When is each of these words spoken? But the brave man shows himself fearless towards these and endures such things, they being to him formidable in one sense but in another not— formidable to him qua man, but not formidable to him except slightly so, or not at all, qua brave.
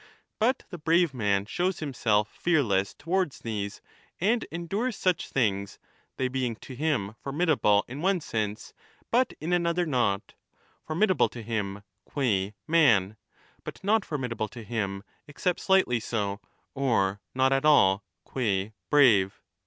But 0.39 0.63
the 0.71 0.79
brave 0.79 1.13
man 1.13 1.45
shows 1.45 1.77
himself 1.77 2.27
fearless 2.35 2.95
towards 2.95 3.37
these 3.37 3.81
and 4.19 4.43
endures 4.51 4.95
such 4.95 5.29
things, 5.29 5.77
they 6.17 6.27
being 6.27 6.55
to 6.55 6.73
him 6.73 7.13
formidable 7.19 7.85
in 7.87 8.01
one 8.01 8.19
sense 8.19 8.73
but 9.11 9.33
in 9.39 9.53
another 9.53 9.85
not— 9.85 10.33
formidable 10.87 11.29
to 11.29 11.43
him 11.43 11.83
qua 12.05 12.49
man, 12.67 13.15
but 13.63 13.83
not 13.83 14.03
formidable 14.03 14.47
to 14.47 14.63
him 14.63 15.03
except 15.27 15.59
slightly 15.59 15.99
so, 15.99 16.39
or 16.73 17.21
not 17.35 17.53
at 17.53 17.63
all, 17.63 18.03
qua 18.25 18.71
brave. 18.89 19.39